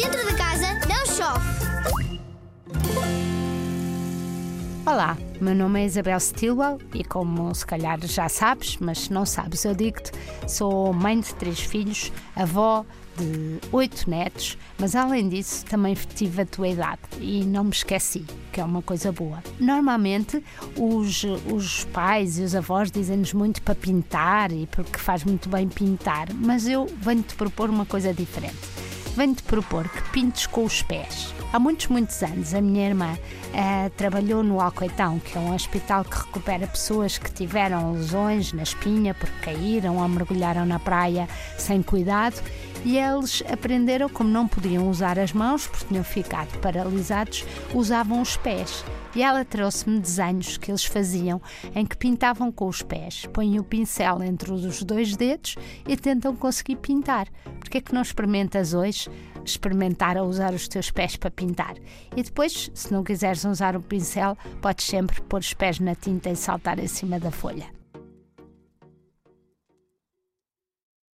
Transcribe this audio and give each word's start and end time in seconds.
Dentro 0.00 0.26
de 0.26 0.34
casa 0.34 0.66
não 0.88 1.04
chove. 1.04 1.46
Olá, 4.86 5.18
meu 5.38 5.54
nome 5.54 5.82
é 5.82 5.84
Isabel 5.84 6.18
Stilwell 6.18 6.78
e 6.94 7.04
como 7.04 7.54
se 7.54 7.66
calhar 7.66 7.98
já 8.06 8.26
sabes, 8.26 8.78
mas 8.78 9.00
se 9.00 9.12
não 9.12 9.26
sabes 9.26 9.62
eu 9.66 9.74
digo-te, 9.74 10.10
sou 10.48 10.94
mãe 10.94 11.20
de 11.20 11.34
três 11.34 11.60
filhos, 11.60 12.10
avó 12.34 12.86
de 13.18 13.58
oito 13.72 14.08
netos, 14.08 14.56
mas 14.78 14.96
além 14.96 15.28
disso 15.28 15.66
também 15.66 15.94
tive 15.94 16.40
a 16.40 16.46
tua 16.46 16.68
idade 16.68 17.02
e 17.18 17.44
não 17.44 17.64
me 17.64 17.70
esqueci, 17.70 18.24
que 18.50 18.58
é 18.58 18.64
uma 18.64 18.80
coisa 18.80 19.12
boa. 19.12 19.42
Normalmente 19.58 20.42
os, 20.78 21.24
os 21.52 21.84
pais 21.92 22.38
e 22.38 22.42
os 22.42 22.54
avós 22.54 22.90
dizem-nos 22.90 23.34
muito 23.34 23.60
para 23.60 23.74
pintar 23.74 24.50
e 24.50 24.66
porque 24.68 24.98
faz 24.98 25.24
muito 25.24 25.50
bem 25.50 25.68
pintar, 25.68 26.32
mas 26.32 26.66
eu 26.66 26.86
venho-te 26.86 27.34
propor 27.34 27.68
uma 27.68 27.84
coisa 27.84 28.14
diferente. 28.14 28.79
Venho-te 29.20 29.42
propor 29.42 29.86
que 29.86 30.00
pintes 30.12 30.46
com 30.46 30.64
os 30.64 30.80
pés. 30.80 31.34
Há 31.52 31.58
muitos, 31.58 31.88
muitos 31.88 32.22
anos, 32.22 32.54
a 32.54 32.60
minha 32.62 32.88
irmã 32.88 33.12
uh, 33.12 33.90
trabalhou 33.90 34.42
no 34.42 34.62
Alcoitão, 34.62 35.18
que 35.18 35.36
é 35.36 35.40
um 35.42 35.54
hospital 35.54 36.06
que 36.06 36.16
recupera 36.16 36.66
pessoas 36.66 37.18
que 37.18 37.30
tiveram 37.30 37.92
lesões 37.92 38.54
na 38.54 38.62
espinha 38.62 39.12
porque 39.12 39.36
caíram 39.42 39.98
ou 39.98 40.08
mergulharam 40.08 40.64
na 40.64 40.78
praia 40.78 41.28
sem 41.58 41.82
cuidado 41.82 42.42
e 42.84 42.96
eles 42.96 43.42
aprenderam 43.50 44.08
como 44.08 44.30
não 44.30 44.48
podiam 44.48 44.88
usar 44.88 45.18
as 45.18 45.32
mãos 45.32 45.66
porque 45.66 45.86
tinham 45.86 46.04
ficado 46.04 46.58
paralisados, 46.60 47.44
usavam 47.74 48.20
os 48.20 48.36
pés. 48.36 48.84
E 49.14 49.22
ela 49.22 49.44
trouxe-me 49.44 49.98
desenhos 49.98 50.56
que 50.56 50.70
eles 50.70 50.84
faziam 50.84 51.42
em 51.74 51.84
que 51.84 51.96
pintavam 51.96 52.52
com 52.52 52.68
os 52.68 52.80
pés, 52.80 53.26
põem 53.32 53.58
o 53.58 53.64
pincel 53.64 54.22
entre 54.22 54.52
os 54.52 54.82
dois 54.82 55.16
dedos 55.16 55.56
e 55.86 55.96
tentam 55.96 56.34
conseguir 56.36 56.76
pintar. 56.76 57.28
Porque 57.58 57.78
é 57.78 57.80
que 57.80 57.92
não 57.92 58.02
experimentas 58.02 58.72
hoje 58.72 59.10
experimentar 59.44 60.16
a 60.16 60.22
usar 60.22 60.52
os 60.52 60.68
teus 60.68 60.90
pés 60.90 61.16
para 61.16 61.30
pintar? 61.30 61.74
E 62.16 62.22
depois, 62.22 62.70
se 62.72 62.92
não 62.92 63.02
quiseres 63.02 63.44
usar 63.44 63.74
o 63.74 63.82
pincel, 63.82 64.38
podes 64.62 64.86
sempre 64.86 65.20
pôr 65.22 65.40
os 65.40 65.52
pés 65.54 65.80
na 65.80 65.94
tinta 65.94 66.30
e 66.30 66.36
saltar 66.36 66.78
em 66.78 66.86
cima 66.86 67.18
da 67.18 67.30
folha. 67.30 67.79